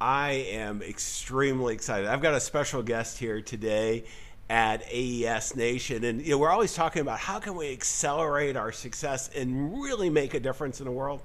[0.00, 2.08] I am extremely excited.
[2.08, 4.04] I've got a special guest here today
[4.48, 8.72] at AES Nation, and you know we're always talking about how can we accelerate our
[8.72, 11.20] success and really make a difference in the world.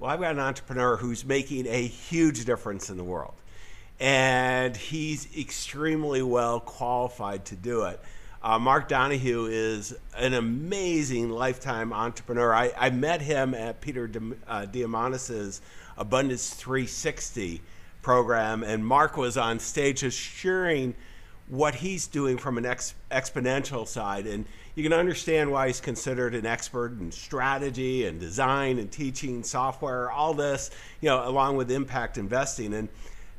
[0.00, 3.34] Well, I've got an entrepreneur who's making a huge difference in the world,
[4.00, 8.00] and he's extremely well qualified to do it.
[8.42, 12.52] Uh, Mark Donohue is an amazing lifetime entrepreneur.
[12.52, 14.10] I, I met him at Peter
[14.48, 15.60] uh, Diamandis's
[15.96, 17.60] Abundance 360
[18.02, 20.94] program, and Mark was on stage just sharing
[21.48, 24.26] what he's doing from an ex- exponential side.
[24.26, 29.42] And you can understand why he's considered an expert in strategy and design and teaching
[29.42, 32.72] software, all this, you know, along with impact investing.
[32.72, 32.88] And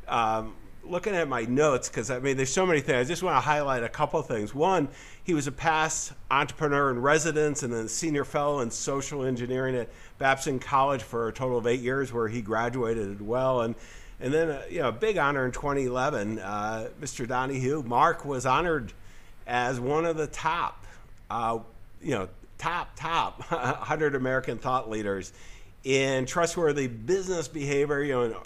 [0.08, 0.54] um,
[0.86, 3.08] looking at my notes because I mean, there's so many things.
[3.08, 4.54] I just want to highlight a couple things.
[4.54, 4.90] One,
[5.24, 9.90] he was a past entrepreneur in residence and then senior fellow in social engineering at
[10.18, 13.62] Babson College for a total of eight years, where he graduated well.
[13.62, 13.76] And
[14.24, 17.28] and then, uh, you know, a big honor in 2011, uh, Mr.
[17.28, 18.94] Donohue, Mark was honored
[19.46, 20.86] as one of the top,
[21.30, 21.60] uh,
[22.02, 25.34] you know, top top 100 American thought leaders
[25.84, 28.02] in trustworthy business behavior.
[28.02, 28.44] You know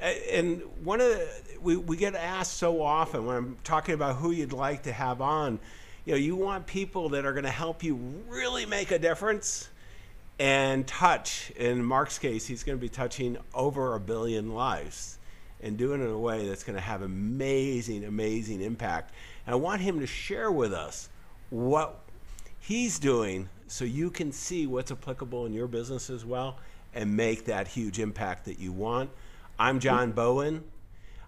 [0.00, 1.28] and one of the,
[1.60, 5.20] we, we get asked so often when I'm talking about who you'd like to have
[5.20, 5.58] on,
[6.04, 7.94] you know, you want people that are going to help you
[8.28, 9.70] really make a difference
[10.38, 11.52] and touch.
[11.56, 15.18] In Mark's case, he's going to be touching over a billion lives
[15.62, 19.14] and doing it in a way that's going to have amazing, amazing impact.
[19.46, 21.08] And I want him to share with us
[21.50, 22.00] what
[22.60, 26.58] he's doing so you can see what's applicable in your business as well
[26.94, 29.10] and make that huge impact that you want.
[29.58, 30.64] I'm John Bowen.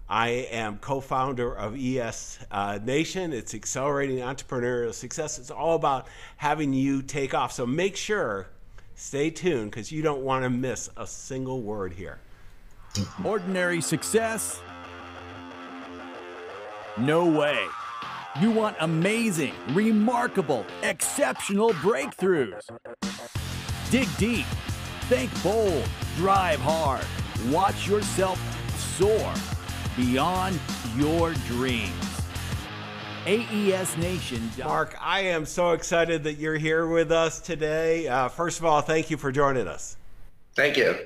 [0.09, 3.33] I am co founder of ES uh, Nation.
[3.33, 5.37] It's accelerating entrepreneurial success.
[5.37, 7.51] It's all about having you take off.
[7.51, 8.47] So make sure,
[8.97, 12.19] stay tuned, because you don't want to miss a single word here.
[13.23, 14.59] Ordinary success?
[16.97, 17.65] No way.
[18.41, 22.67] You want amazing, remarkable, exceptional breakthroughs.
[23.89, 24.45] Dig deep,
[25.07, 27.05] think bold, drive hard
[27.49, 28.39] Watch yourself
[28.97, 29.33] soar
[29.95, 30.59] beyond
[30.97, 32.06] your dreams.
[33.27, 34.49] AES Nation.
[34.57, 38.07] Mark, I am so excited that you're here with us today.
[38.07, 39.97] Uh, first of all, thank you for joining us.
[40.55, 40.97] Thank you.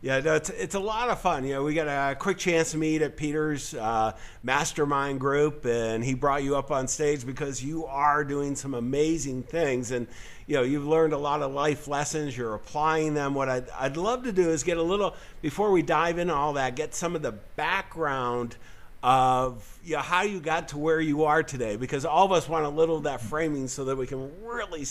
[0.00, 1.44] Yeah, no, it's, it's a lot of fun.
[1.44, 6.02] You know, we got a quick chance to meet at Peter's uh, mastermind group, and
[6.02, 9.92] he brought you up on stage because you are doing some amazing things.
[9.92, 10.08] And,
[10.48, 12.36] you know, you've learned a lot of life lessons.
[12.36, 13.36] You're applying them.
[13.36, 16.54] What I'd, I'd love to do is get a little, before we dive into all
[16.54, 18.56] that, get some of the background
[19.02, 22.48] of you know, how you got to where you are today because all of us
[22.48, 24.84] want a little of that framing so that we can really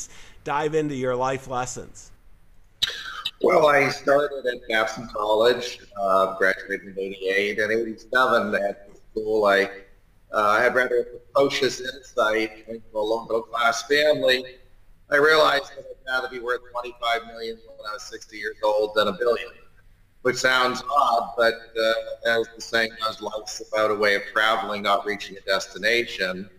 [0.43, 2.11] dive into your life lessons.
[3.43, 9.45] Well, I started at Babson College, uh, graduated in 88 and 87 at the school.
[9.45, 9.69] I
[10.31, 14.43] uh, had rather precocious insight into a low middle class family.
[15.09, 18.91] I realized that I'd rather be worth 25 million when I was 60 years old
[18.95, 19.49] than a billion,
[20.21, 24.83] which sounds odd, but uh, as the saying goes, life's about a way of traveling,
[24.83, 26.49] not reaching a destination.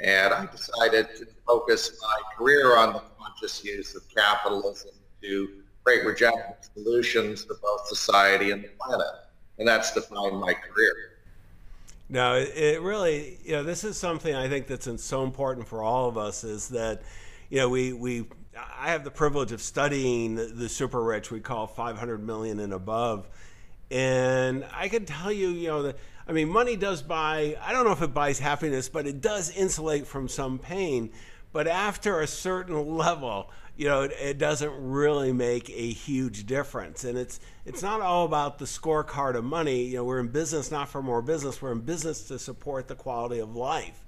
[0.00, 4.90] And I decided to focus my career on the conscious use of capitalism
[5.22, 5.48] to
[5.84, 9.06] create regenerative solutions for both society and the planet.
[9.58, 11.12] And that's defined my career.
[12.08, 16.08] No, it really, you know, this is something I think that's so important for all
[16.08, 17.02] of us is that,
[17.48, 18.26] you know, we, we,
[18.56, 23.28] I have the privilege of studying the, super rich, we call 500 million and above.
[23.90, 27.84] And I can tell you, you know, that, I mean, money does buy, I don't
[27.84, 31.12] know if it buys happiness, but it does insulate from some pain.
[31.52, 37.04] But after a certain level, you know, it, it, doesn't really make a huge difference.
[37.04, 39.84] And it's it's not all about the scorecard of money.
[39.84, 41.60] You know, we're in business not for more business.
[41.60, 44.02] We're in business to support the quality of life.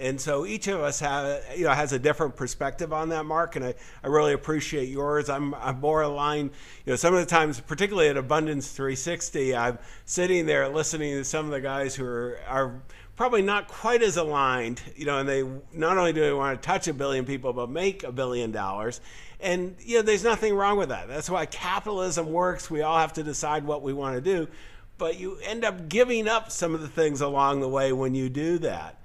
[0.00, 3.56] And so each of us have, you know, has a different perspective on that, Mark,
[3.56, 5.28] and I, I really appreciate yours.
[5.28, 6.52] I'm, I'm more aligned,
[6.86, 11.24] you know, some of the times, particularly at Abundance 360, I'm sitting there listening to
[11.24, 12.82] some of the guys who are, are
[13.14, 15.42] probably not quite as aligned, you know, and they
[15.74, 19.02] not only do they want to touch a billion people, but make a billion dollars.
[19.38, 21.08] And, you know, there's nothing wrong with that.
[21.08, 22.70] That's why capitalism works.
[22.70, 24.48] We all have to decide what we want to do.
[24.96, 28.30] But you end up giving up some of the things along the way when you
[28.30, 28.99] do that.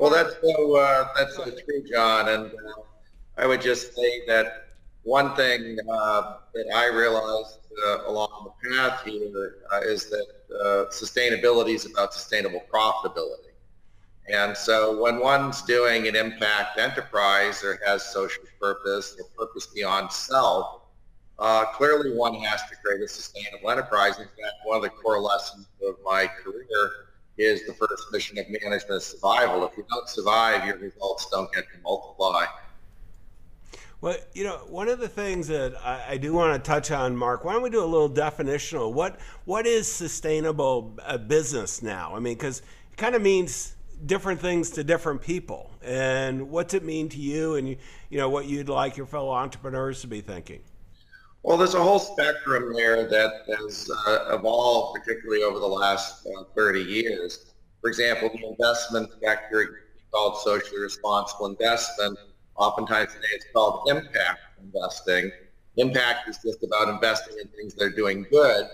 [0.00, 2.30] Well, that's so, uh, that's so true, John.
[2.30, 2.82] And uh,
[3.36, 4.68] I would just say that
[5.02, 10.26] one thing uh, that I realized uh, along the path here uh, is that
[10.58, 13.52] uh, sustainability is about sustainable profitability.
[14.32, 20.10] And so when one's doing an impact enterprise or has social purpose or purpose beyond
[20.10, 20.80] self,
[21.38, 24.18] uh, clearly one has to create a sustainable enterprise.
[24.18, 27.09] In fact, one of the core lessons of my career
[27.40, 29.64] is the first mission of management is survival.
[29.64, 32.44] If you don't survive, your results don't get to multiply.
[34.02, 37.14] Well, you know, one of the things that I, I, do want to touch on,
[37.14, 38.92] Mark, why don't we do a little definitional?
[38.92, 42.14] What what is sustainable uh, business now?
[42.16, 43.74] I mean, because it kind of means
[44.06, 47.76] different things to different people, and what's it mean to you, and you,
[48.08, 50.60] you know what you'd like your fellow entrepreneurs to be thinking.
[51.42, 56.44] Well, there's a whole spectrum there that has uh, evolved, particularly over the last uh,
[56.54, 57.54] 30 years.
[57.80, 59.80] For example, the investment sector
[60.12, 62.18] called socially responsible investment
[62.60, 65.32] Oftentimes today it's called impact investing.
[65.76, 68.66] Impact is just about investing in things that are doing good,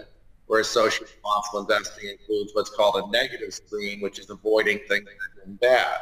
[0.46, 5.12] whereas social responsible investing includes what's called a negative screen, which is avoiding things that
[5.12, 5.98] are doing bad.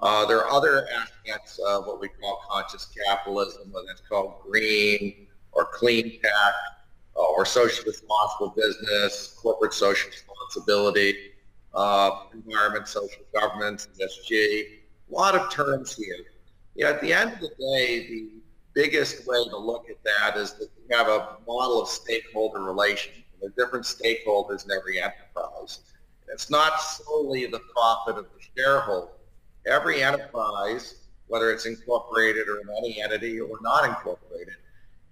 [0.00, 5.26] Uh, there are other aspects of what we call conscious capitalism, whether it's called green
[5.52, 6.54] or clean tech
[7.16, 11.32] uh, or social responsible business, corporate social responsibility,
[11.74, 14.32] uh, environment, social governance, ESG.
[14.32, 16.16] A lot of terms here
[16.74, 18.28] you know, at the end of the day, the
[18.74, 23.16] biggest way to look at that is that you have a model of stakeholder relations.
[23.40, 25.80] There are different stakeholders in every enterprise.
[26.32, 29.12] It's not solely the profit of the shareholder.
[29.66, 34.54] Every enterprise, whether it's incorporated or in any entity or not incorporated,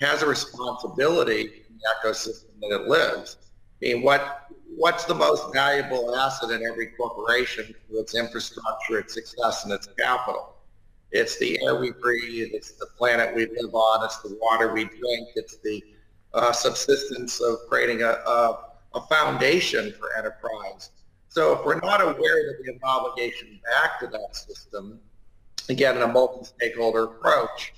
[0.00, 3.36] has a responsibility in the ecosystem that it lives.
[3.82, 4.46] I mean, what
[4.76, 10.54] what's the most valuable asset in every corporation its infrastructure, its success, and its capital?
[11.10, 12.50] It's the air we breathe.
[12.52, 14.04] It's the planet we live on.
[14.04, 15.28] It's the water we drink.
[15.36, 15.82] It's the
[16.34, 18.64] uh, subsistence of creating a, a,
[18.94, 20.90] a, foundation for enterprise.
[21.30, 25.00] So if we're not aware that we have an obligation back to that system,
[25.70, 27.72] again, in a multi-stakeholder approach,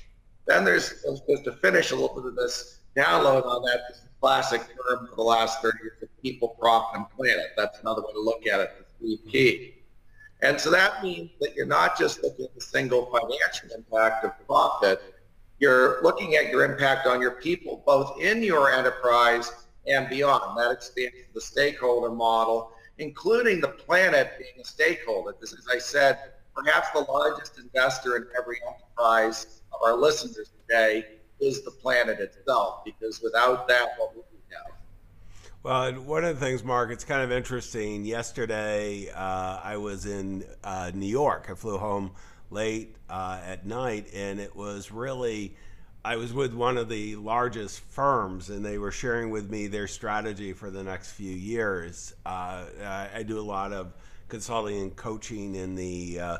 [0.47, 4.61] then there's, just to finish a little bit of this download on that, this classic
[4.61, 7.53] term for the last 30 years of people, profit, and planet.
[7.57, 9.75] That's another way to look at it, the 3P.
[10.43, 14.33] And so that means that you're not just looking at the single financial impact of
[14.47, 15.01] profit,
[15.59, 19.53] you're looking at your impact on your people, both in your enterprise
[19.87, 20.57] and beyond.
[20.59, 25.33] That expands the stakeholder model, including the planet being a stakeholder.
[25.33, 26.19] Because as I said,
[26.63, 31.05] perhaps the largest investor in every enterprise of our listeners today
[31.41, 34.75] is the planet itself, because without that, what would we have?
[35.63, 38.05] Well, one of the things, Mark, it's kind of interesting.
[38.05, 41.49] Yesterday, uh, I was in uh, New York.
[41.51, 42.13] I flew home
[42.51, 45.57] late uh, at night, and it was really.
[46.03, 49.87] I was with one of the largest firms, and they were sharing with me their
[49.87, 52.15] strategy for the next few years.
[52.25, 52.65] Uh,
[53.15, 53.93] I do a lot of
[54.31, 56.39] consulting and coaching in the uh,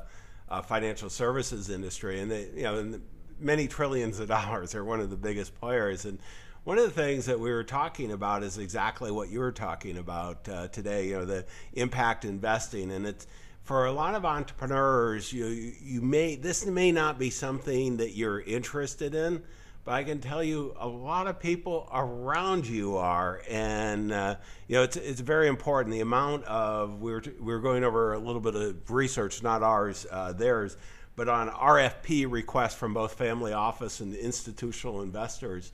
[0.49, 3.01] uh, financial services industry, and they, you know,
[3.39, 4.73] many trillions of dollars.
[4.73, 6.19] They're one of the biggest players, and
[6.65, 9.99] one of the things that we were talking about is exactly what you were talking
[9.99, 11.09] about uh, today.
[11.09, 13.27] You know, the impact investing, and it's
[13.63, 15.33] for a lot of entrepreneurs.
[15.33, 19.43] You you may this may not be something that you're interested in,
[19.85, 24.37] but I can tell you a lot of people around you are, and uh,
[24.69, 25.93] you know it's it's very important.
[25.93, 30.07] The amount of we're we were going over a little bit of research, not ours,
[30.11, 30.77] uh, theirs,
[31.17, 35.73] but on RFP requests from both family office and institutional investors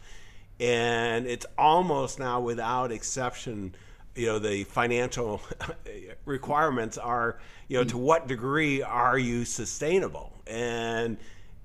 [0.60, 3.74] and it's almost now without exception
[4.14, 5.40] you know the financial
[6.24, 11.18] requirements are you know to what degree are you sustainable and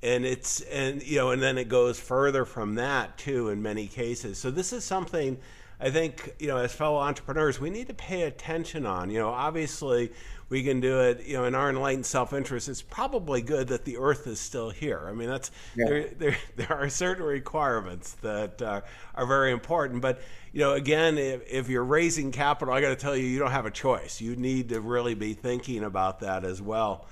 [0.04, 3.88] and it's and you know and then it goes further from that too in many
[3.88, 5.38] cases so this is something
[5.80, 9.30] i think you know as fellow entrepreneurs we need to pay attention on you know
[9.30, 10.12] obviously
[10.52, 12.68] we can do it, you know, in our enlightened self-interest.
[12.68, 15.02] It's probably good that the Earth is still here.
[15.08, 15.86] I mean, that's yeah.
[15.88, 16.38] there, there.
[16.58, 18.82] There are certain requirements that uh,
[19.16, 22.98] are very important, but you know, again, if, if you're raising capital, I got to
[22.98, 24.20] tell you, you don't have a choice.
[24.20, 27.08] You need to really be thinking about that as well.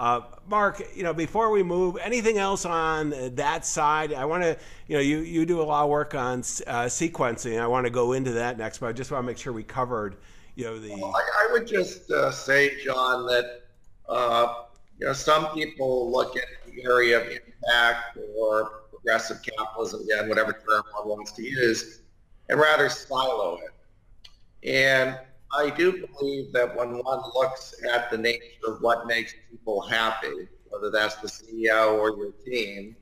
[0.00, 4.12] Uh, Mark, you know, before we move, anything else on that side?
[4.12, 7.60] I want to, you know, you, you do a lot of work on uh, sequencing.
[7.60, 9.64] I want to go into that next, but I just want to make sure we
[9.64, 10.16] covered
[10.58, 10.90] you know the.
[10.90, 13.62] Well, I, I, would just uh, say, John, that
[14.08, 14.64] uh,
[14.98, 20.52] you know some people look at the area of impact or progressive capitalism, again, whatever
[20.52, 22.00] term one wants to use,
[22.48, 24.68] and rather silo it.
[24.68, 25.16] And
[25.56, 30.48] I do believe that when one looks at the nature of what makes people happy,
[30.68, 32.96] whether that's the CEO or your team,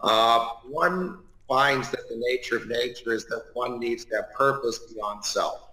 [0.00, 1.18] uh, one
[1.48, 5.70] finds that the nature of nature is that one needs to have purpose beyond self.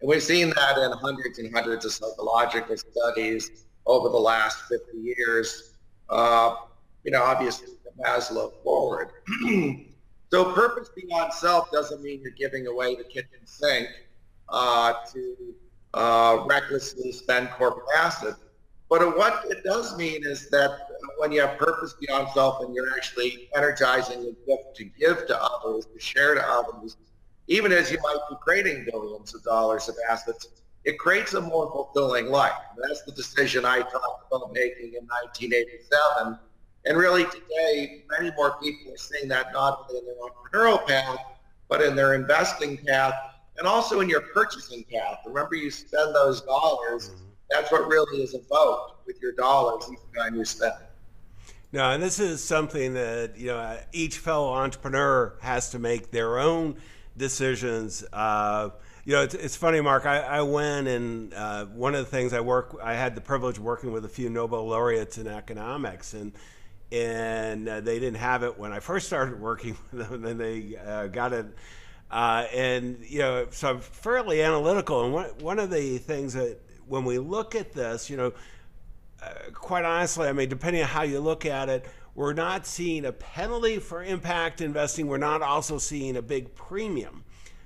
[0.00, 4.98] And we've seen that in hundreds and hundreds of psychological studies over the last 50
[4.98, 5.74] years,
[6.10, 6.56] uh,
[7.04, 9.10] you know, obviously from Maslow forward.
[10.30, 13.86] So purpose beyond self doesn't mean you're giving away the kitchen sink
[15.12, 15.54] to
[15.94, 18.38] uh, recklessly spend corporate assets.
[18.88, 20.70] But what it does mean is that
[21.18, 25.42] when you have purpose beyond self and you're actually energizing the gift to give to
[25.42, 26.96] others, to share to others,
[27.48, 30.48] even as you might be creating billions of dollars of assets,
[30.84, 32.52] it creates a more fulfilling life.
[32.76, 36.38] That's the decision I talked about making in 1987.
[36.86, 41.18] And really today, many more people are seeing that not only in their entrepreneurial path,
[41.68, 43.14] but in their investing path
[43.58, 45.18] and also in your purchasing path.
[45.26, 47.10] Remember, you spend those dollars.
[47.10, 47.24] Mm-hmm.
[47.50, 50.74] That's what really is invoked with your dollars each time you spend.
[51.72, 56.38] No, and this is something that you know each fellow entrepreneur has to make their
[56.38, 56.76] own
[57.16, 58.04] decisions.
[58.12, 58.70] Uh,
[59.04, 60.06] you know, it's, it's funny, Mark.
[60.06, 63.58] I, I went and uh, one of the things I work, I had the privilege
[63.58, 66.32] of working with a few Nobel laureates in economics, and
[66.90, 70.14] and uh, they didn't have it when I first started working with them.
[70.14, 71.46] And then they uh, got it,
[72.14, 75.04] uh, and you know, so I'm fairly analytical.
[75.04, 78.32] And one one of the things that when we look at this, you know,
[79.20, 83.04] uh, quite honestly, I mean, depending on how you look at it, we're not seeing
[83.04, 85.08] a penalty for impact investing.
[85.08, 87.24] We're not also seeing a big premium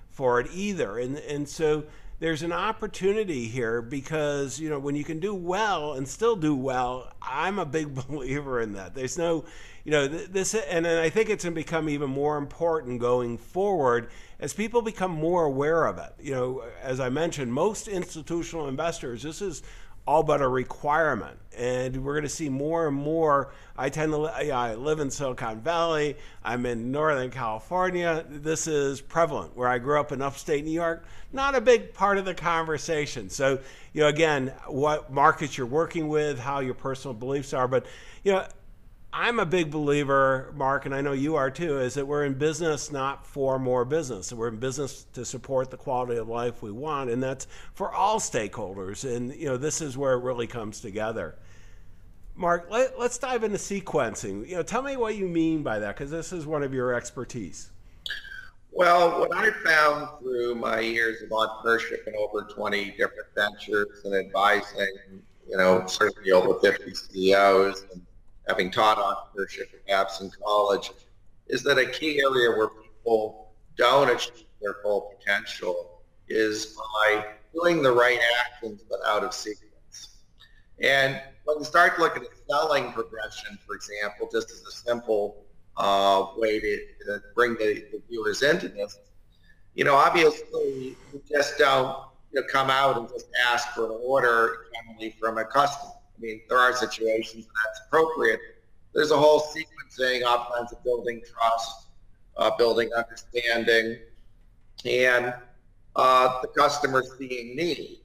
[0.08, 0.98] for it either.
[0.98, 1.84] And, and so
[2.20, 6.54] there's an opportunity here because, you know, when you can do well and still do
[6.54, 8.94] well, I'm a big believer in that.
[8.94, 9.44] There's no,
[9.84, 14.10] you know, this, and I think it's going to become even more important going forward
[14.40, 16.12] as people become more aware of it.
[16.20, 19.62] You know, as I mentioned, most institutional investors, this is
[20.08, 21.38] all but a requirement.
[21.54, 23.52] And we're going to see more and more.
[23.76, 26.16] I tend to I live in Silicon Valley.
[26.42, 28.24] I'm in Northern California.
[28.26, 29.54] This is prevalent.
[29.54, 33.28] Where I grew up in upstate New York, not a big part of the conversation.
[33.28, 33.58] So,
[33.92, 37.84] you know, again, what markets you're working with, how your personal beliefs are, but
[38.24, 38.46] you know,
[39.12, 42.34] I'm a big believer, Mark, and I know you are too, is that we're in
[42.34, 44.32] business not for more business.
[44.32, 48.20] We're in business to support the quality of life we want, and that's for all
[48.20, 49.04] stakeholders.
[49.04, 51.36] And you know, this is where it really comes together.
[52.36, 54.46] Mark, let, us dive into sequencing.
[54.46, 56.92] You know, tell me what you mean by that, because this is one of your
[56.92, 57.70] expertise.
[58.70, 64.14] Well, what I found through my years of entrepreneurship in over 20 different ventures and
[64.14, 68.02] advising, you know, certainly over 50 CEOs and
[68.48, 70.90] having taught entrepreneurship at Babson College,
[71.48, 77.24] is that a key area where people don't achieve their full potential is by
[77.54, 80.18] doing the right actions but out of sequence.
[80.80, 85.44] And when you start looking at selling progression, for example, just as a simple
[85.76, 86.76] uh, way to,
[87.06, 88.98] to bring the, the, viewers into this,
[89.74, 91.96] you know, obviously you just don't
[92.32, 95.92] you know, come out and just ask for an order generally from a customer.
[96.18, 98.40] I mean, there are situations that's appropriate.
[98.94, 101.86] There's a whole sequencing oftentimes of building trust,
[102.36, 103.98] uh, building understanding,
[104.84, 105.34] and
[105.94, 107.98] uh, the customer seeing need,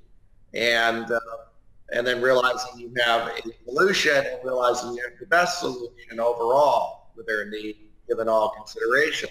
[0.53, 1.20] and uh,
[1.93, 7.12] and then realizing you have a solution and realizing you have the best solution overall
[7.15, 7.77] with their need
[8.08, 9.29] given all consideration.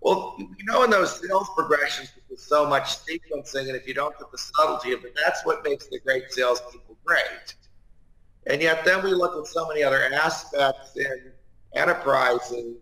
[0.00, 4.16] Well, you know, in those sales progressions, there's so much sequencing, and if you don't
[4.18, 7.54] get the subtlety of it, that's what makes the great salespeople great.
[8.46, 11.32] And yet then we look at so many other aspects in
[11.74, 12.76] enterprising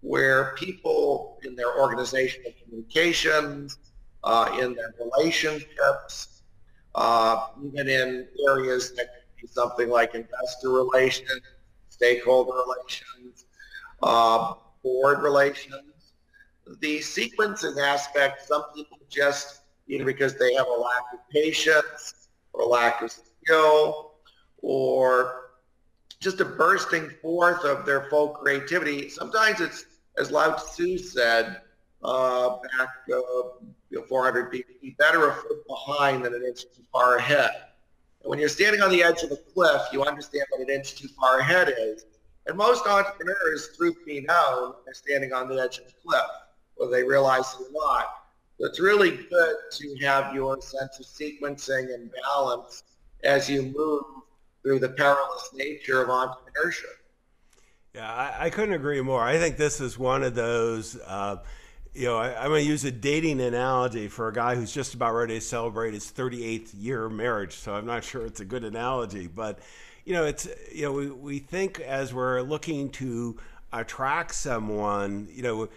[0.00, 3.78] where people in their organizational communications,
[4.22, 6.42] uh, in their relationships,
[6.94, 11.42] uh, even in areas that could be something like investor relations,
[11.88, 13.46] stakeholder relations,
[14.02, 16.12] uh, board relations.
[16.80, 22.66] The sequencing aspect, some people just, either because they have a lack of patience or
[22.66, 24.07] lack of skill
[24.62, 25.50] or
[26.20, 29.08] just a bursting forth of their full creativity.
[29.08, 29.84] Sometimes it's,
[30.18, 31.60] as Lao Tzu said
[32.02, 33.20] uh, back uh,
[33.90, 37.50] you know, 400 BC, better a foot behind than an inch too far ahead.
[38.22, 40.96] And when you're standing on the edge of a cliff, you understand what an inch
[40.96, 42.04] too far ahead is.
[42.46, 46.20] And most entrepreneurs, truth be known, are standing on the edge of the cliff,
[46.76, 48.06] whether they realize it or not.
[48.58, 52.82] So it's really good to have your sense of sequencing and balance
[53.22, 54.02] as you move
[54.68, 56.92] through the perilous nature of entrepreneurship.
[57.94, 59.22] Yeah, I, I couldn't agree more.
[59.22, 60.98] I think this is one of those.
[61.06, 61.36] Uh,
[61.94, 64.92] you know, I, am going to use a dating analogy for a guy who's just
[64.92, 67.54] about ready to celebrate his 38th year of marriage.
[67.54, 69.58] So I'm not sure it's a good analogy, but
[70.04, 73.38] you know, it's you know, we, we think as we're looking to
[73.72, 75.70] attract someone, you know,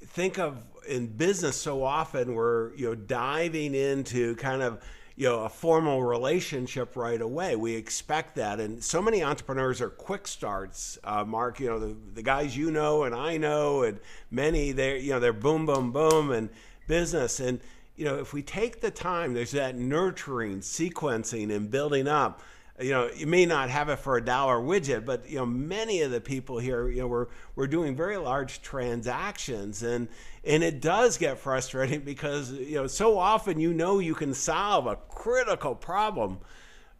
[0.00, 4.82] think of in business so often we're you know diving into kind of
[5.18, 7.56] you know a formal relationship right away.
[7.56, 10.96] We expect that, and so many entrepreneurs are quick starts.
[11.02, 13.98] Uh, Mark, you know the, the guys you know and I know, and
[14.30, 16.48] many they you know they're boom boom boom and
[16.86, 17.60] business and
[17.96, 22.40] you know if we take the time, there's that nurturing, sequencing, and building up
[22.80, 26.02] you know, you may not have it for a dollar widget, but you know, many
[26.02, 30.08] of the people here, you know, we're we're doing very large transactions, and
[30.44, 34.86] and it does get frustrating because you know, so often you know you can solve
[34.86, 36.38] a critical problem,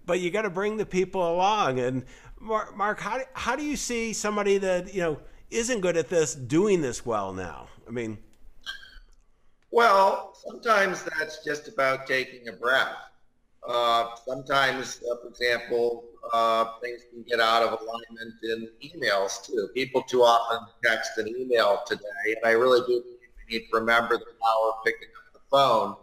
[0.04, 1.78] but you got to bring the people along.
[1.78, 2.04] And
[2.40, 5.20] Mark, Mark, how how do you see somebody that you know
[5.50, 7.68] isn't good at this doing this well now?
[7.86, 8.18] I mean.
[9.70, 12.96] Well, sometimes that's just about taking a breath
[13.66, 19.68] uh, sometimes, uh, for example, uh, things can get out of alignment in emails too.
[19.74, 23.02] People too often text and email today, and I really do
[23.50, 25.96] need to remember the power of picking up the phone.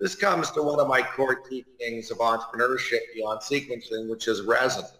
[0.00, 4.92] This comes to one of my core teachings of entrepreneurship beyond sequencing, which is resonance.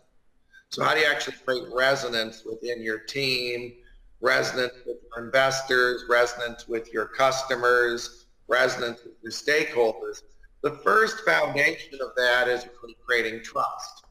[0.71, 3.75] So how do you actually create resonance within your team,
[4.21, 10.23] resonance with your investors, resonance with your customers, resonance with your stakeholders?
[10.65, 14.07] The first foundation of that is really creating trust.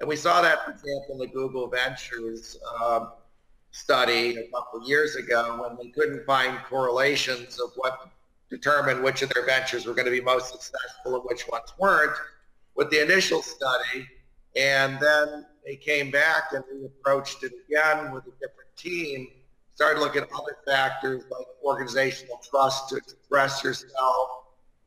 [0.00, 3.12] And we saw that, for example, in the Google Ventures um,
[3.70, 8.10] study a couple years ago when they couldn't find correlations of what
[8.50, 12.16] determined which of their ventures were going to be most successful and which ones weren't
[12.74, 14.06] with the initial study.
[14.56, 19.28] And then they came back and we approached it again with a different team,
[19.74, 24.43] started looking at other factors like organizational trust to express yourself,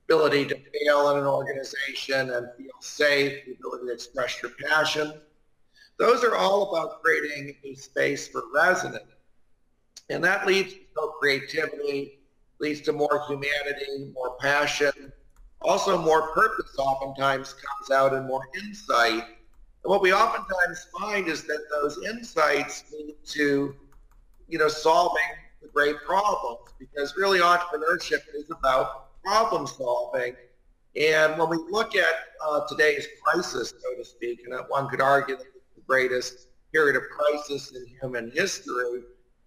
[0.07, 5.13] ability to fail in an organization and feel safe, the ability to express your passion.
[5.99, 9.03] Those are all about creating a space for resonance.
[10.09, 12.19] And that leads to more creativity,
[12.59, 15.11] leads to more humanity, more passion.
[15.61, 19.23] Also more purpose oftentimes comes out and more insight.
[19.23, 23.75] And what we oftentimes find is that those insights lead to,
[24.47, 25.21] you know, solving
[25.61, 30.35] the great problems because really entrepreneurship is about problem solving.
[30.95, 32.15] And when we look at
[32.45, 36.95] uh, today's crisis, so to speak, and one could argue that it's the greatest period
[36.95, 39.01] of crisis in human history,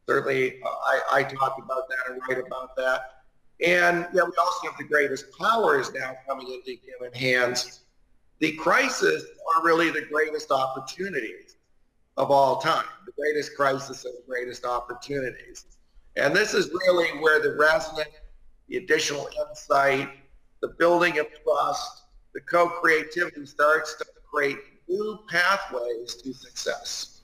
[0.07, 3.23] certainly uh, I, I talk about that and write about that.
[3.64, 7.81] And yeah, we also have the greatest powers now coming into human hands.
[8.38, 9.25] The crises
[9.57, 11.57] are really the greatest opportunities
[12.16, 15.64] of all time, the greatest crisis and the greatest opportunities.
[16.16, 18.09] And this is really where the resonant
[18.70, 20.09] the additional insight,
[20.62, 27.20] the building of trust, the co-creativity starts to create new pathways to success.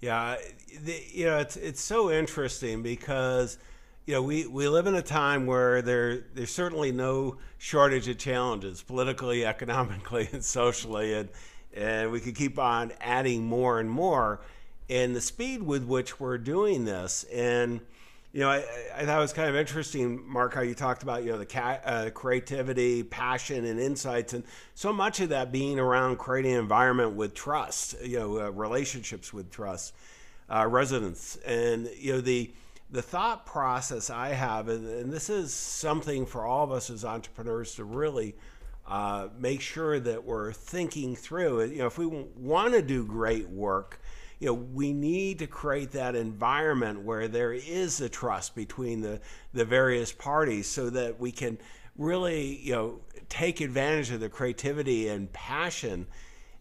[0.00, 0.36] Yeah,
[0.82, 3.58] the, you know, it's it's so interesting because
[4.06, 8.18] you know we, we live in a time where there there's certainly no shortage of
[8.18, 11.28] challenges politically, economically, and socially, and
[11.74, 14.40] and we could keep on adding more and more.
[14.90, 17.80] And the speed with which we're doing this, and
[18.34, 18.64] you know, I,
[18.96, 21.46] I, thought it was kind of interesting, Mark, how you talked about, you know, the
[21.46, 24.42] ca- uh, creativity, passion, and insights, and
[24.74, 29.32] so much of that being around creating an environment with trust, you know, uh, relationships
[29.32, 29.94] with trust,
[30.50, 32.50] uh, resonance, and you know the
[32.90, 37.04] the thought process I have, and, and, this is something for all of us as
[37.04, 38.34] entrepreneurs to really
[38.88, 41.66] uh, make sure that we're thinking through.
[41.66, 44.00] You know, if we want to do great work
[44.38, 49.20] you know, we need to create that environment where there is a trust between the,
[49.52, 51.58] the various parties so that we can
[51.96, 56.06] really, you know, take advantage of the creativity and passion.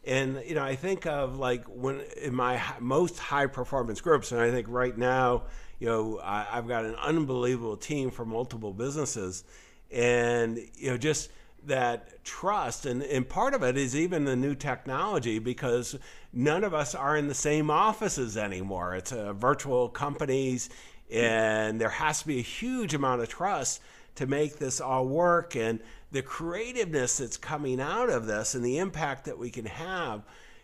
[0.05, 4.41] And, you know, I think of like when in my most high performance groups, and
[4.41, 5.43] I think right now,
[5.79, 9.43] you know, I, I've got an unbelievable team for multiple businesses.
[9.91, 11.29] And, you know, just,
[11.67, 15.97] that trust and, and part of it is even the new technology because
[16.32, 18.95] none of us are in the same offices anymore.
[18.95, 20.69] It's virtual companies
[21.12, 23.82] and there has to be a huge amount of trust
[24.15, 25.56] to make this all work.
[25.56, 25.80] And
[26.12, 30.23] the creativeness that's coming out of this and the impact that we can have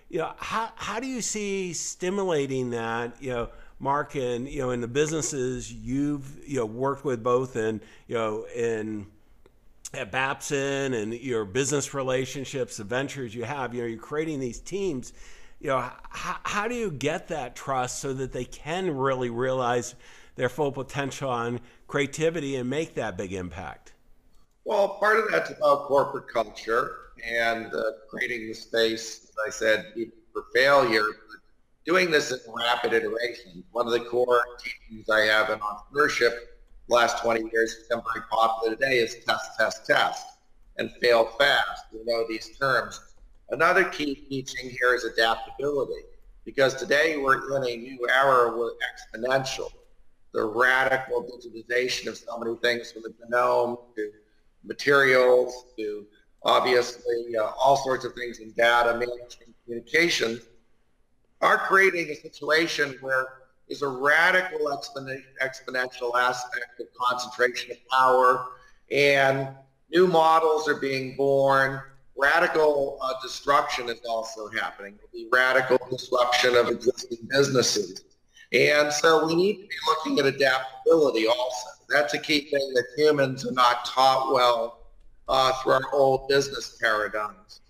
[0.09, 4.71] you know how, how do you see stimulating that you know mark and you know
[4.71, 9.05] in the businesses you've you know worked with both and you know in
[9.93, 14.59] at Babson and your business relationships, the ventures you have, you know, you're creating these
[14.59, 15.13] teams.
[15.59, 19.95] You know, how, how do you get that trust so that they can really realize
[20.35, 23.93] their full potential on creativity and make that big impact?
[24.63, 26.91] Well, part of that's about corporate culture
[27.25, 29.93] and uh, creating the space, as I said,
[30.31, 31.03] for failure.
[31.85, 33.63] Doing this in rapid iteration.
[33.71, 36.37] One of the core teachings I have in entrepreneurship
[36.89, 40.25] last 20 years has become very popular today is test, test, test.
[40.77, 41.85] and fail fast.
[41.91, 42.99] We know these terms.
[43.49, 46.03] Another key teaching here is adaptability
[46.45, 49.69] because today we're in a new era with exponential,
[50.33, 54.11] the radical digitization of so many things from the genome to
[54.63, 56.05] materials to
[56.43, 60.39] obviously uh, all sorts of things in data management communication
[61.41, 63.38] are creating a situation where
[63.69, 68.47] there's a radical exponential aspect of concentration of power
[68.91, 69.49] and
[69.91, 71.79] new models are being born.
[72.17, 74.97] Radical uh, destruction is also happening.
[75.13, 78.03] The radical disruption of existing businesses.
[78.51, 81.67] And so we need to be looking at adaptability also.
[81.89, 84.79] That's a key thing that humans are not taught well
[85.27, 87.61] uh, through our old business paradigms.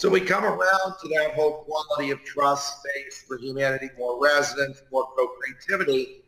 [0.00, 4.82] So we come around to that whole quality of trust space for humanity, more resonance,
[4.90, 6.22] more co-creativity,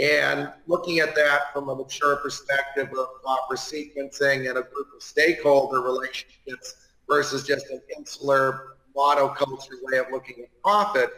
[0.00, 5.02] and looking at that from a mature perspective of proper sequencing and a group of
[5.02, 11.10] stakeholder relationships versus just an insular monoculture way of looking at profit,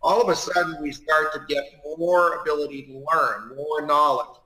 [0.00, 1.64] all of a sudden we start to get
[1.98, 4.40] more ability to learn, more knowledge.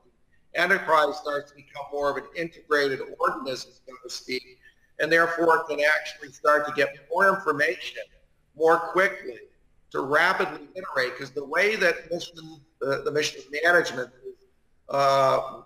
[0.56, 4.53] Enterprise starts to become more of an integrated organism, so to speak,
[5.00, 8.02] and therefore can actually start to get more information
[8.56, 9.38] more quickly
[9.90, 12.34] to rapidly iterate because the way that mission,
[12.86, 14.46] uh, the mission management is
[14.88, 15.62] uh,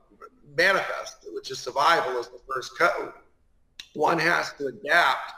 [0.57, 3.13] manifested, which is survival is the first code,
[3.95, 5.33] one has to adapt,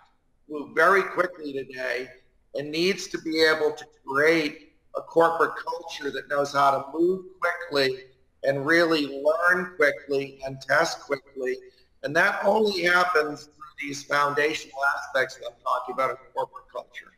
[0.48, 2.08] move very quickly today,
[2.54, 7.26] and needs to be able to create a corporate culture that knows how to move
[7.40, 7.98] quickly
[8.42, 11.56] and really learn quickly and test quickly.
[12.02, 17.12] And that only happens these foundational aspects that I'm talking about in corporate culture.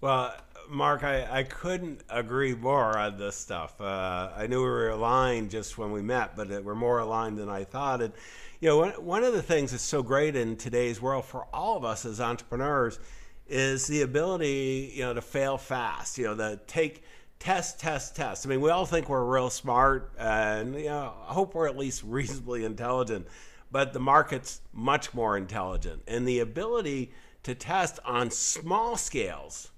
[0.00, 0.34] Well,
[0.68, 3.80] Mark, I, I couldn't agree more on this stuff.
[3.80, 7.48] Uh, I knew we were aligned just when we met, but we're more aligned than
[7.48, 8.00] I thought.
[8.00, 8.12] And,
[8.60, 11.76] you know, one, one of the things that's so great in today's world for all
[11.76, 12.98] of us as entrepreneurs
[13.48, 17.02] is the ability, you know, to fail fast, you know, to take
[17.40, 18.46] test, test, test.
[18.46, 21.76] I mean, we all think we're real smart and, you know, I hope we're at
[21.76, 23.26] least reasonably intelligent
[23.70, 26.02] but the market's much more intelligent.
[26.06, 29.70] And the ability to test on small scales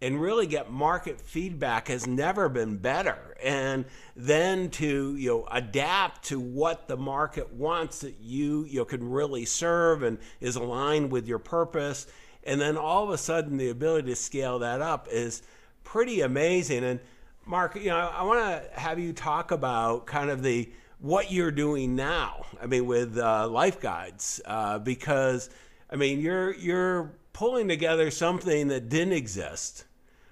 [0.00, 3.36] and really get market feedback has never been better.
[3.42, 9.08] And then to you know adapt to what the market wants that you you can
[9.10, 12.06] really serve and is aligned with your purpose.
[12.44, 15.42] And then all of a sudden the ability to scale that up is
[15.84, 16.84] pretty amazing.
[16.84, 17.00] And
[17.46, 20.70] Mark, you know, I want to have you talk about kind of the
[21.04, 22.46] what you're doing now.
[22.62, 25.50] I mean, with uh, life guides, uh, because
[25.90, 29.84] I mean, you're you're pulling together something that didn't exist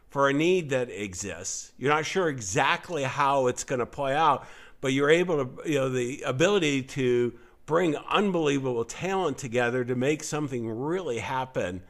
[0.08, 1.72] for a need that exists.
[1.76, 4.46] You're not sure exactly how it's going to play out,
[4.80, 7.34] but you're able to, you know, the ability to
[7.66, 11.82] bring unbelievable talent together to make something really happen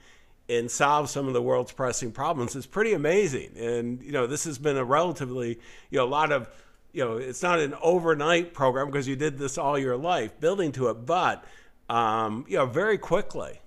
[0.49, 3.57] and solve some of the world's pressing problems is pretty amazing.
[3.57, 6.49] And you know, this has been a relatively, you know, a lot of
[6.93, 10.73] you know, it's not an overnight program because you did this all your life, building
[10.73, 11.45] to it, but
[11.89, 13.61] um, you know, very quickly.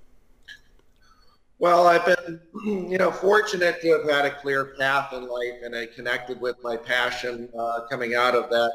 [1.57, 5.75] Well, I've been, you know, fortunate to have had a clear path in life, and
[5.75, 8.71] I connected with my passion uh, coming out of that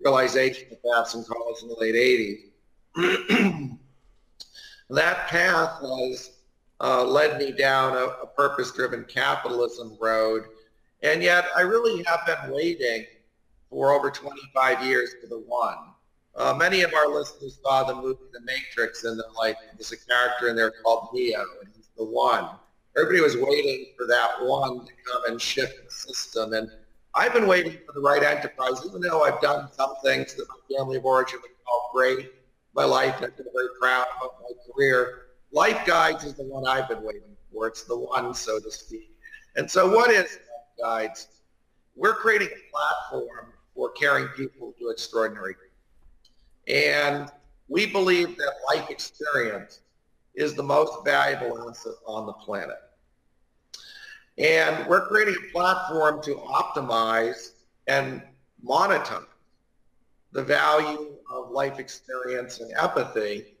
[0.00, 1.94] realization of Babson College in the late
[2.96, 3.78] '80s.
[4.90, 6.30] that path has
[6.80, 10.44] uh, led me down a, a purpose-driven capitalism road,
[11.02, 13.06] and yet I really have been waiting
[13.72, 15.78] for over 25 years to the one.
[16.36, 19.96] Uh, many of our listeners saw the movie The Matrix, and they're like, there's a
[19.96, 22.50] character in there called Neo, and he's the one.
[22.96, 26.52] Everybody was waiting for that one to come and shift the system.
[26.52, 26.70] And
[27.14, 30.76] I've been waiting for the right enterprise, even though I've done some things that my
[30.76, 32.30] family of origin would call great.
[32.74, 35.22] My life, I've been very proud of my career.
[35.50, 37.66] Life Guides is the one I've been waiting for.
[37.66, 39.10] It's the one, so to speak.
[39.56, 41.28] And so what is Life Guides?
[41.94, 45.54] We're creating a platform for carrying people to extraordinary.
[46.68, 47.30] And
[47.68, 49.80] we believe that life experience
[50.34, 52.76] is the most valuable asset on the planet.
[54.38, 57.52] And we're creating a platform to optimize
[57.86, 58.22] and
[58.66, 59.26] monetize
[60.32, 63.54] the value of life experience and empathy,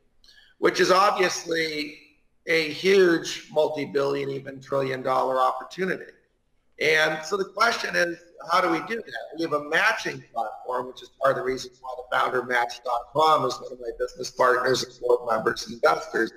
[0.58, 1.98] which is obviously
[2.46, 6.10] a huge multi-billion, even trillion dollar opportunity.
[6.80, 8.18] And so the question is,
[8.50, 9.36] how do we do that?
[9.36, 13.44] We have a matching platform, which is part of the reason why the founder Match.com
[13.44, 16.32] is one of my business partners and board members and investors.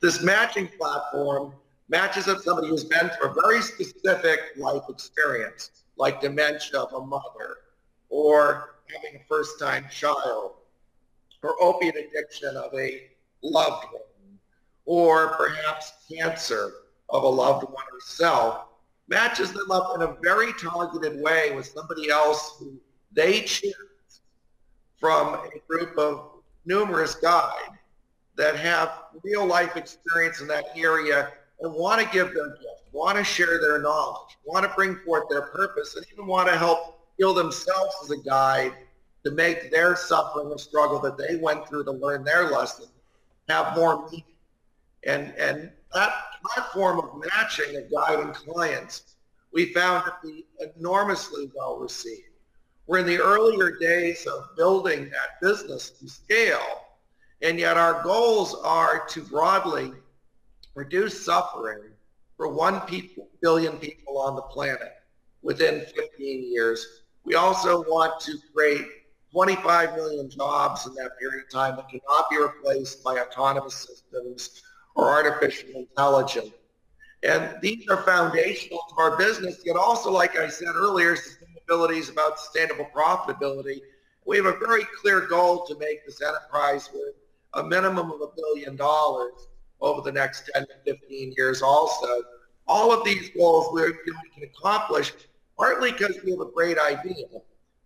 [0.00, 1.54] This matching platform
[1.88, 7.06] matches up somebody who's been through a very specific life experience, like dementia of a
[7.06, 7.58] mother,
[8.08, 10.52] or having a first-time child,
[11.42, 13.02] or opiate addiction of a
[13.42, 14.38] loved one,
[14.84, 16.72] or perhaps cancer
[17.08, 18.66] of a loved one herself,
[19.08, 22.74] matches them up in a very targeted way with somebody else who
[23.12, 23.74] they choose
[24.98, 26.30] from a group of
[26.64, 27.76] numerous guides
[28.36, 33.16] that have real life experience in that area and want to give them gifts, want
[33.16, 37.00] to share their knowledge, want to bring forth their purpose, and even want to help
[37.16, 38.72] heal themselves as a guide
[39.24, 42.86] to make their suffering or struggle that they went through to learn their lesson
[43.48, 44.24] have more meaning.
[45.04, 46.12] And, and that
[46.48, 49.16] platform of matching of guiding clients,
[49.52, 52.28] we found to be enormously well received.
[52.86, 56.84] We're in the earlier days of building that business to scale,
[57.42, 59.92] and yet our goals are to broadly
[60.74, 61.80] reduce suffering
[62.36, 62.82] for 1
[63.40, 64.92] billion people on the planet
[65.42, 67.02] within 15 years.
[67.24, 68.86] We also want to create
[69.32, 74.62] 25 million jobs in that period of time that cannot be replaced by autonomous systems
[74.96, 76.50] or artificial intelligence.
[77.22, 82.08] And these are foundational to our business, yet also, like I said earlier, sustainability is
[82.08, 83.80] about sustainable profitability.
[84.26, 87.14] We have a very clear goal to make this enterprise worth
[87.54, 89.48] a minimum of a billion dollars
[89.80, 92.22] over the next 10 to 15 years also.
[92.66, 93.92] All of these goals we
[94.34, 95.12] can accomplish
[95.56, 97.26] partly because we have a great idea.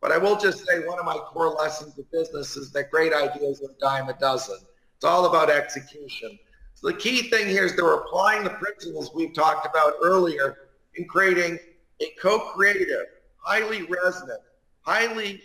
[0.01, 3.12] But I will just say one of my core lessons of business is that great
[3.12, 4.57] ideas are a dime a dozen.
[4.96, 6.38] It's all about execution.
[6.80, 11.04] So the key thing here is they're applying the principles we've talked about earlier in
[11.04, 11.58] creating
[12.00, 13.04] a co-creative,
[13.36, 14.40] highly resonant,
[14.80, 15.42] highly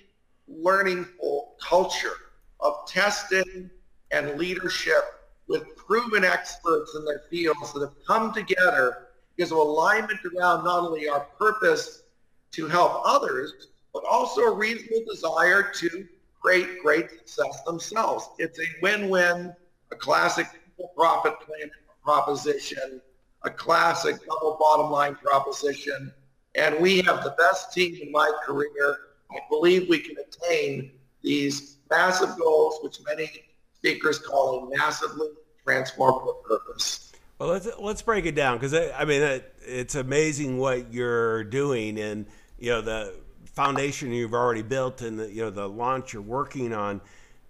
[0.47, 2.13] learningful culture
[2.61, 3.69] of testing
[4.11, 5.03] and leadership
[5.49, 10.85] with proven experts in their fields that have come together because of alignment around not
[10.85, 12.03] only our purpose
[12.51, 16.07] to help others, but also a reasonable desire to
[16.41, 18.29] create great success themselves.
[18.39, 19.53] It's a win-win,
[19.91, 20.47] a classic
[20.95, 21.69] profit plan
[22.03, 23.01] proposition,
[23.43, 26.13] a classic double bottom line proposition,
[26.55, 28.97] and we have the best team in my career.
[29.31, 33.29] I believe we can attain these massive goals, which many
[33.73, 35.29] speakers call a massively
[35.65, 37.11] transformative purpose.
[37.39, 41.99] Well, let's let's break it down because I mean it, it's amazing what you're doing,
[41.99, 42.25] and
[42.57, 43.13] you know the
[43.45, 47.01] foundation you've already built, and the, you know the launch you're working on,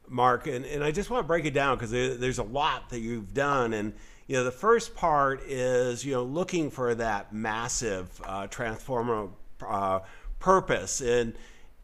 [0.09, 0.47] Mark.
[0.47, 2.99] And and I just want to break it down because there, there's a lot that
[2.99, 3.93] you've done, and
[4.27, 9.31] you know the first part is you know looking for that massive uh, transformative
[9.65, 9.99] uh,
[10.39, 11.33] purpose and.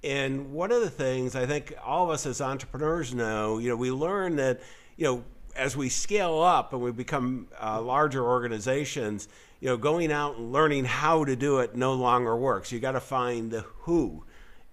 [0.03, 3.75] And one of the things I think all of us as entrepreneurs know, you know,
[3.75, 4.59] we learn that,
[4.97, 5.23] you know,
[5.55, 9.27] as we scale up and we become uh, larger organizations,
[9.59, 12.71] you know, going out and learning how to do it no longer works.
[12.71, 14.23] You got to find the who,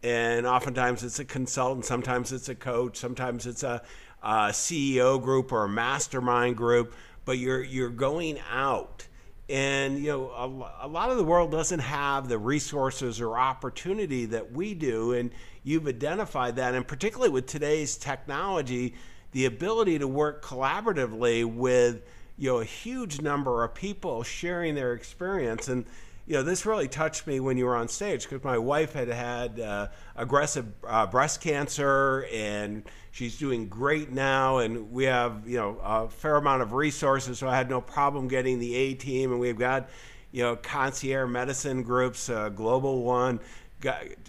[0.03, 3.83] and oftentimes it's a consultant, sometimes it's a coach, sometimes it's a,
[4.23, 6.95] a CEO group or a mastermind group.
[7.25, 9.07] But you're you're going out,
[9.51, 14.25] and you know, a, a lot of the world doesn't have the resources or opportunity
[14.27, 15.31] that we do, and
[15.63, 18.95] you've identified that, and particularly with today's technology
[19.33, 22.03] the ability to work collaboratively with
[22.37, 25.85] you know a huge number of people sharing their experience and
[26.29, 29.09] you know this really touched me when you were on stage because my wife had
[29.09, 35.57] had uh, aggressive uh, breast cancer and she's doing great now and we have you
[35.57, 39.33] know a fair amount of resources so i had no problem getting the a team
[39.33, 39.89] and we've got
[40.31, 43.41] you know concierge medicine groups uh, global one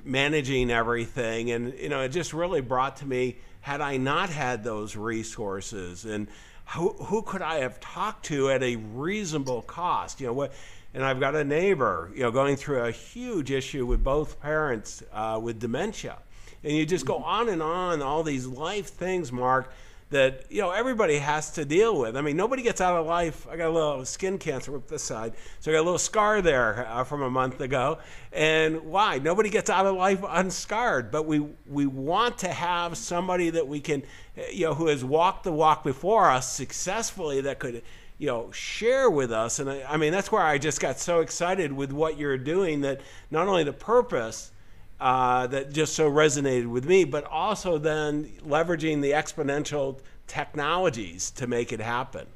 [0.05, 4.63] managing everything and you know it just really brought to me had I not had
[4.63, 6.05] those resources?
[6.05, 6.27] And
[6.69, 10.19] who, who could I have talked to at a reasonable cost?
[10.19, 10.53] You know what?
[10.93, 15.03] And I've got a neighbor, you know, going through a huge issue with both parents
[15.13, 16.17] uh, with dementia.
[16.63, 17.23] And you just go mm-hmm.
[17.23, 19.71] on and on, all these life things, Mark,
[20.09, 22.17] that you know everybody has to deal with.
[22.17, 23.47] I mean, nobody gets out of life.
[23.49, 26.41] I got a little skin cancer with this side, so I got a little scar
[26.41, 27.99] there uh, from a month ago.
[28.31, 29.19] And why?
[29.19, 31.11] Nobody gets out of life unscarred.
[31.11, 34.03] But we we want to have somebody that we can,
[34.51, 37.83] you know, who has walked the walk before us successfully that could
[38.19, 41.21] you know share with us and I, I, mean that's where i just got so
[41.21, 43.01] excited with what you're doing that
[43.31, 44.51] not only the purpose
[44.99, 51.47] uh, that just so resonated with me, but also then leveraging the exponential technologies to
[51.47, 52.27] make it happen.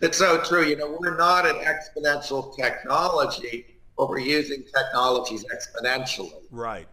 [0.00, 0.64] It's so true.
[0.64, 3.66] You know, we're not an exponential technology,
[3.96, 6.42] but we're using technologies exponentially.
[6.50, 6.86] Right.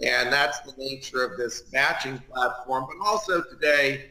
[0.00, 2.86] And that's the nature of this matching platform.
[2.88, 4.10] But also today,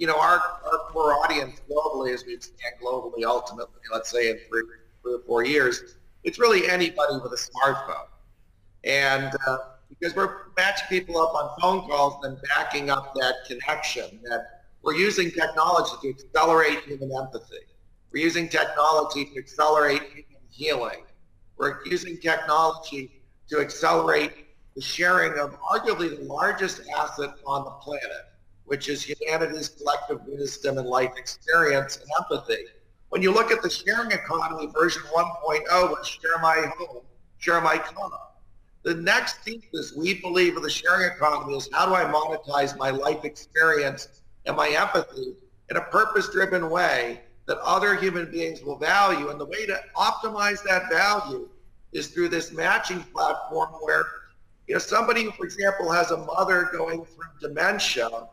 [0.00, 4.38] you know, our, our core audience globally, as we expand globally, ultimately, let's say in
[4.48, 4.62] three,
[5.02, 8.06] three or four years, it's really anybody with a smartphone.
[8.82, 9.58] And uh,
[9.90, 14.94] because we're matching people up on phone calls and backing up that connection that we're
[14.94, 17.66] using technology to accelerate human empathy.
[18.10, 21.04] We're using technology to accelerate human healing.
[21.58, 24.32] We're using technology to accelerate
[24.74, 28.30] the sharing of arguably the largest asset on the planet,
[28.64, 32.64] which is humanity's collective wisdom and life experience and empathy.
[33.08, 37.02] When you look at the sharing economy version 1.0 was share my home,
[37.38, 38.10] share my car.
[38.82, 42.90] The next thesis we believe of the sharing economy is how do I monetize my
[42.90, 45.34] life experience and my empathy
[45.68, 49.28] in a purpose-driven way that other human beings will value.
[49.28, 51.48] And the way to optimize that value
[51.92, 54.04] is through this matching platform where,
[54.66, 58.28] you know, somebody for example, has a mother going through dementia,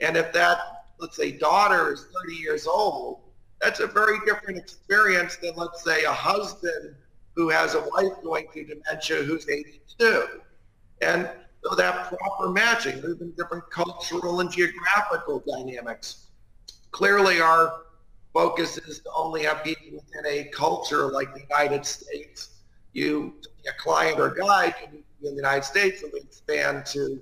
[0.00, 0.58] and if that,
[0.98, 3.20] let's say, daughter is 30 years old,
[3.60, 6.94] that's a very different experience than, let's say, a husband
[7.36, 10.40] who has a wife going through dementia who's 82.
[11.02, 11.28] And
[11.62, 16.28] so that proper matching, there's been different cultural and geographical dynamics.
[16.90, 17.82] Clearly, our
[18.32, 22.56] focus is to only have people within a culture like the United States.
[22.92, 23.34] You,
[23.68, 27.20] a client or guide in the United States, and expand to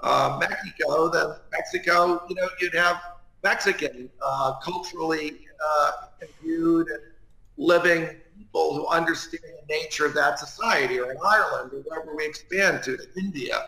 [0.00, 3.00] uh, Mexico, then Mexico, you know, you'd have
[3.42, 7.00] Mexican uh, culturally uh, imbued and
[7.56, 12.26] living people who understand the nature of that society, or in Ireland, or wherever we
[12.26, 13.66] expand to, to India.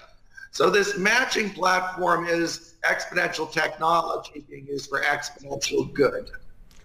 [0.50, 6.30] So this matching platform is exponential technology being used for exponential good.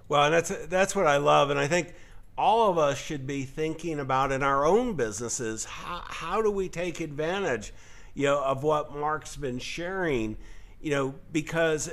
[0.09, 1.93] Well, and that's that's what I love, and I think
[2.37, 6.67] all of us should be thinking about in our own businesses how, how do we
[6.67, 7.73] take advantage,
[8.13, 10.37] you know, of what Mark's been sharing,
[10.81, 11.89] you know, because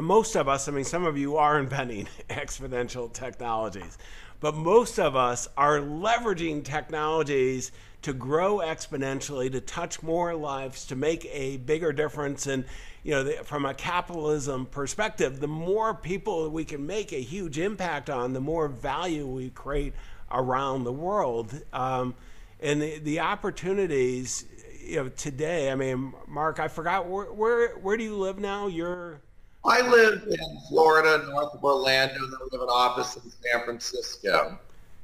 [0.00, 3.98] most of us, I mean, some of you are inventing exponential technologies,
[4.40, 7.72] but most of us are leveraging technologies
[8.02, 12.48] to grow exponentially, to touch more lives, to make a bigger difference.
[12.48, 12.64] And,
[13.04, 17.58] you know, the, from a capitalism perspective, the more people we can make a huge
[17.58, 19.94] impact on, the more value we create
[20.32, 21.54] around the world.
[21.72, 22.14] Um,
[22.58, 24.46] and the, the opportunities,
[24.82, 28.66] you know, today, I mean, Mark, I forgot, where, where, where do you live now?
[28.66, 29.20] You're...
[29.64, 34.58] I live in Florida, north of Orlando, and I live in office in San Francisco.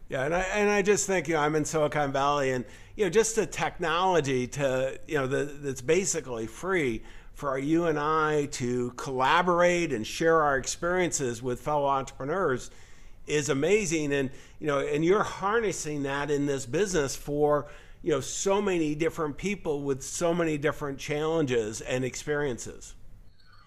[0.08, 2.64] Yeah, and I and I just think you know I'm in Silicon Valley, and
[2.96, 7.02] you know just the technology to you know the, that's basically free
[7.34, 12.70] for you and I to collaborate and share our experiences with fellow entrepreneurs
[13.26, 17.66] is amazing, and you know and you're harnessing that in this business for
[18.02, 22.94] you know so many different people with so many different challenges and experiences.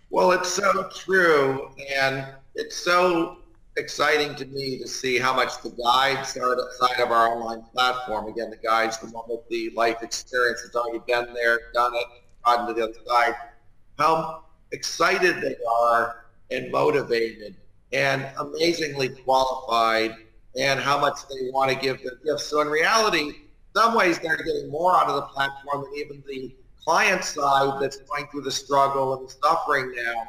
[0.09, 3.37] Well, it's so true, and it's so
[3.77, 8.27] exciting to me to see how much the guides are side of our online platform.
[8.27, 12.05] Again, the guides, the one with the life experience that's already been there, done it,
[12.45, 13.35] gotten to the other side,
[13.97, 17.55] how excited they are and motivated
[17.93, 20.15] and amazingly qualified
[20.57, 22.45] and how much they want to give their gifts.
[22.47, 23.33] So in reality,
[23.75, 27.97] some ways they're getting more out of the platform than even the client side that's
[27.97, 30.27] going through the struggle and the suffering now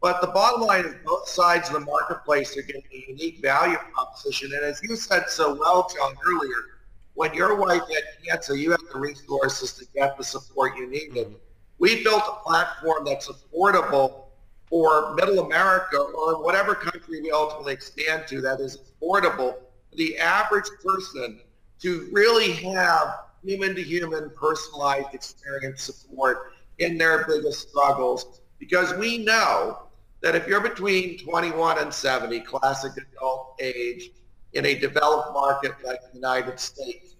[0.00, 3.76] but the bottom line is both sides of the marketplace are getting a unique value
[3.92, 4.50] proposition.
[4.54, 6.80] And as you said so well, John, earlier,
[7.14, 11.26] when your wife had cancer, you had the resources to get the support you needed.
[11.26, 11.34] Mm-hmm.
[11.78, 14.24] We built a platform that's affordable
[14.70, 19.54] for middle America or whatever country we ultimately expand to that is affordable
[19.90, 21.40] for the average person
[21.80, 29.18] to really have human to human personalized experience support in their biggest struggles because we
[29.18, 29.78] know
[30.22, 34.10] that if you're between 21 and 70, classic adult age,
[34.52, 37.14] in a developed market like the United States,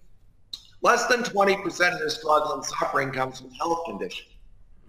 [0.81, 4.27] less than 20% of their struggle and suffering comes from health condition.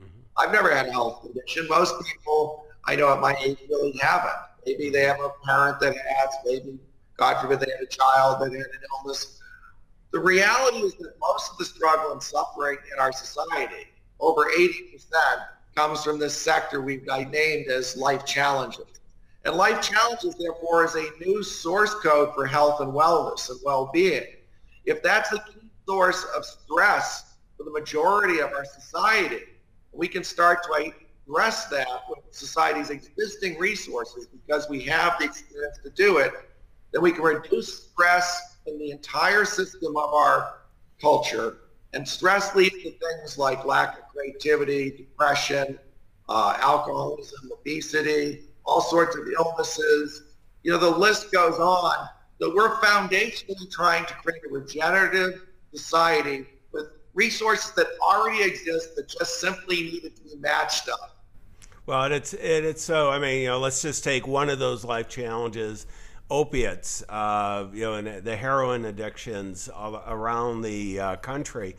[0.00, 0.06] Mm-hmm.
[0.36, 1.68] I've never had a health condition.
[1.68, 4.32] Most people I know at my age really haven't.
[4.66, 6.78] Maybe they have a parent that has, maybe,
[7.16, 9.40] God forbid, they had a child that had an illness.
[10.12, 13.86] The reality is that most of the struggle and suffering in our society,
[14.20, 15.08] over 80%,
[15.74, 19.00] comes from this sector we've named as life challenges.
[19.46, 24.24] And life challenges, therefore, is a new source code for health and wellness and well-being.
[24.84, 29.44] If that's the key source of stress for the majority of our society,
[29.92, 30.92] we can start to
[31.26, 36.32] address that with society's existing resources because we have the experience to do it,
[36.92, 40.60] then we can reduce stress in the entire system of our
[41.00, 41.58] culture
[41.94, 45.78] and stress leads to things like lack of creativity, depression,
[46.28, 50.22] uh, alcoholism, obesity, all sorts of illnesses.
[50.62, 52.08] You know, the list goes on.
[52.40, 59.08] So we're foundationally trying to create a regenerative society with resources that already exist that
[59.08, 61.22] just simply needed to be matched up.
[61.84, 63.10] Well, and it's it, it's so.
[63.10, 65.86] I mean, you know, let's just take one of those life challenges
[66.32, 71.76] opiates, uh, you know, and the heroin addictions around the uh, country.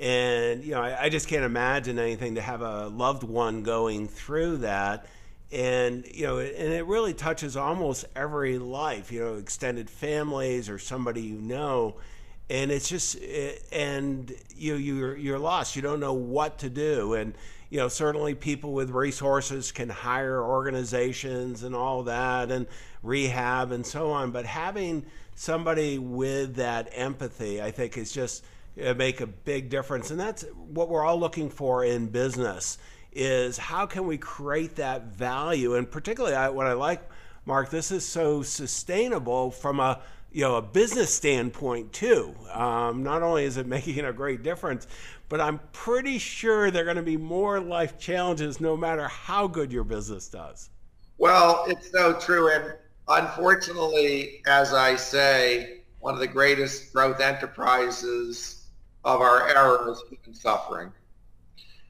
[0.00, 4.08] And, you know, I, I, just can't imagine anything to have a loved one going
[4.08, 5.06] through that.
[5.52, 10.80] And, you know, and it really touches almost every life, you know, extended families or
[10.80, 11.96] somebody you know.
[12.50, 13.16] And it's just,
[13.70, 15.76] and you, you're, you're lost.
[15.76, 17.14] You don't know what to do.
[17.14, 17.34] And,
[17.72, 22.66] you know, certainly people with resources can hire organizations and all that and
[23.02, 24.30] rehab and so on.
[24.30, 25.06] But having
[25.36, 28.44] somebody with that empathy, I think, is just
[28.84, 30.10] uh, make a big difference.
[30.10, 32.76] And that's what we're all looking for in business
[33.10, 35.76] is how can we create that value?
[35.76, 37.00] And particularly I, what I like,
[37.46, 42.34] Mark, this is so sustainable from a you know a business standpoint too.
[42.52, 44.86] Um, not only is it making a great difference,
[45.32, 49.46] but I'm pretty sure there are going to be more life challenges no matter how
[49.46, 50.68] good your business does.
[51.16, 52.52] Well, it's so true.
[52.52, 52.74] And
[53.08, 58.66] unfortunately, as I say, one of the greatest growth enterprises
[59.06, 60.92] of our era is human suffering.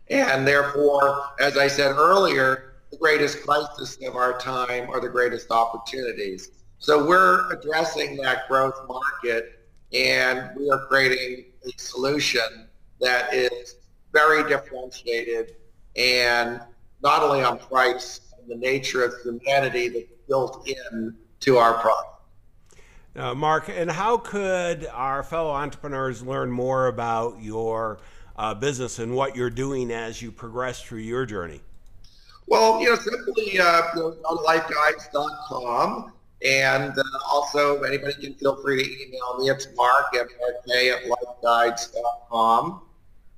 [0.08, 5.50] And therefore, as I said earlier, the greatest crisis of our time are the greatest
[5.50, 6.52] opportunities.
[6.78, 12.68] So we're addressing that growth market and we are creating a solution
[13.02, 13.76] that is
[14.12, 15.56] very differentiated
[15.96, 16.60] and
[17.02, 22.08] not only on price and the nature of humanity that's built in to our product.
[23.14, 27.98] Uh, Mark, and how could our fellow entrepreneurs learn more about your
[28.36, 31.60] uh, business and what you're doing as you progress through your journey?
[32.46, 36.12] Well, you know, simply uh, go to lifeguides.com.
[36.44, 39.48] And uh, also, anybody can feel free to email me.
[39.48, 42.80] It's mark, M-R-K, at lifeguides.com.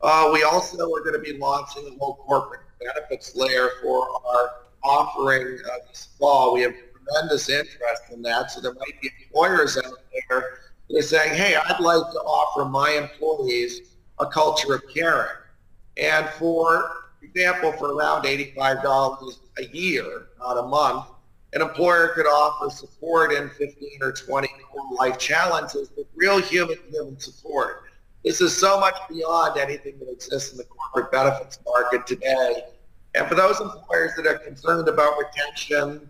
[0.04, 4.50] Uh, we also are going to be launching a whole corporate benefits layer for our
[4.82, 6.52] offering uh, this fall.
[6.52, 8.50] We have tremendous interest in that.
[8.50, 9.94] So there might be employers out
[10.28, 10.58] there
[10.90, 15.30] that are saying, hey, I'd like to offer my employees a culture of caring.
[15.96, 16.90] And for
[17.22, 21.06] example, for around $85 a year, not a month,
[21.54, 26.76] an employer could offer support in 15 or 20 core life challenges with real human
[26.90, 27.84] human support.
[28.24, 32.64] This is so much beyond anything that exists in the corporate benefits market today.
[33.14, 36.08] And for those employers that are concerned about retention,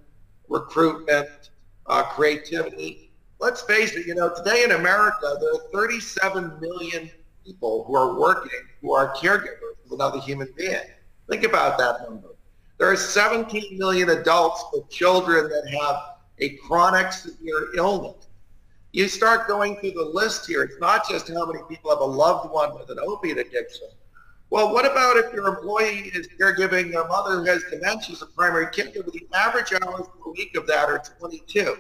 [0.49, 1.51] recruitment,
[1.87, 3.11] uh, creativity,
[3.41, 7.11] let's face it, you know, today in America, there are 37 million
[7.45, 10.79] people who are working who are caregivers of another human being.
[11.29, 12.29] Think about that number.
[12.79, 15.97] There are 17 million adults with children that have
[16.39, 18.27] a chronic severe illness
[18.95, 20.63] you start going through the list here.
[20.63, 23.89] It's not just how many people have a loved one with an opiate addiction.
[24.51, 28.27] Well, what about if your employee is caregiving a mother who has dementia as a
[28.27, 29.11] primary caregiver?
[29.11, 31.77] The average hours per week of that are 22.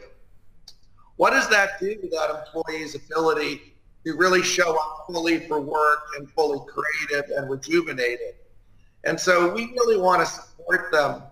[1.14, 6.00] What does that do to that employee's ability to really show up fully for work
[6.18, 8.34] and fully creative and rejuvenated?
[9.04, 11.22] And so we really want to support them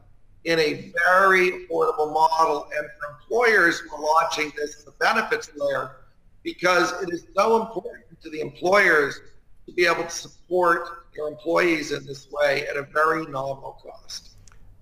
[0.44, 2.68] in a very affordable model.
[2.76, 5.96] And for employers, we're launching this as a benefits layer
[6.42, 9.20] because it is so important to the employers
[9.66, 14.30] to be able to support their employees in this way at a very nominal cost.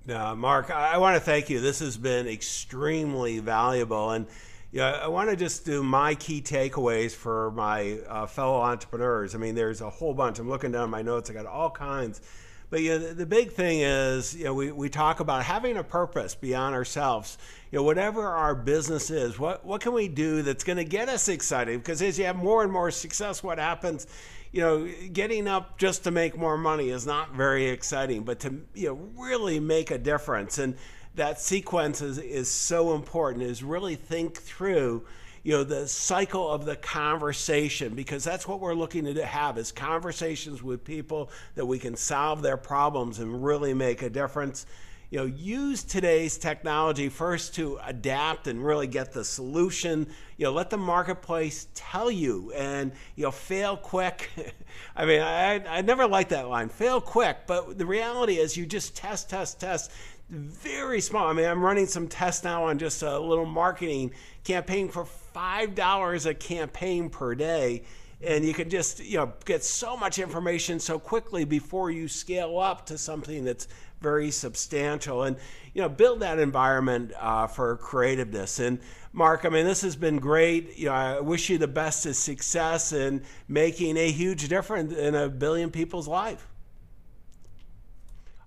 [0.06, 1.60] Now, Mark, I want to thank you.
[1.60, 4.10] This has been extremely valuable.
[4.10, 4.26] And
[4.72, 9.34] yeah, I want to just do my key takeaways for my uh, fellow entrepreneurs.
[9.34, 10.38] I mean, there's a whole bunch.
[10.38, 11.28] I'm looking down my notes.
[11.28, 12.22] I got all kinds.
[12.70, 15.76] But you know, the, the big thing is, you know, we, we talk about having
[15.76, 17.36] a purpose beyond ourselves.
[17.72, 21.08] You know, whatever our business is, what what can we do that's going to get
[21.08, 21.78] us excited?
[21.82, 24.06] Because as you have more and more success, what happens?
[24.52, 28.60] You know, getting up just to make more money is not very exciting, but to
[28.74, 30.76] you know really make a difference and
[31.16, 35.04] that sequence is, is so important is really think through
[35.42, 39.72] you know the cycle of the conversation because that's what we're looking to have is
[39.72, 44.66] conversations with people that we can solve their problems and really make a difference.
[45.08, 50.06] You know use today's technology first to adapt and really get the solution.
[50.36, 54.30] You know let the marketplace tell you and you know fail quick.
[54.96, 57.38] I mean i i never liked that line fail quick.
[57.46, 59.90] But the reality is you just test test test
[60.30, 61.28] very small.
[61.28, 64.12] I mean, I'm running some tests now on just a little marketing
[64.44, 67.82] campaign for $5 a campaign per day.
[68.22, 72.58] And you can just, you know, get so much information so quickly before you scale
[72.58, 73.66] up to something that's
[74.02, 75.36] very substantial and,
[75.74, 78.60] you know, build that environment uh, for creativeness.
[78.60, 78.78] And
[79.12, 80.78] Mark, I mean, this has been great.
[80.78, 85.14] You know, I wish you the best of success in making a huge difference in
[85.14, 86.46] a billion people's life.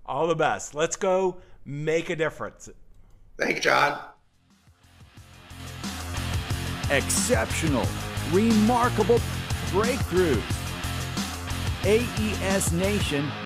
[0.05, 0.75] All the best.
[0.75, 2.69] Let's go make a difference.
[3.37, 3.99] Thank you, John.
[6.89, 7.87] Exceptional,
[8.31, 9.19] remarkable
[9.71, 10.41] breakthrough.
[11.85, 13.29] AES Nation